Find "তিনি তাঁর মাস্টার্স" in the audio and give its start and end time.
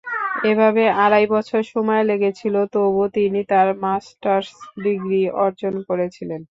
3.15-4.49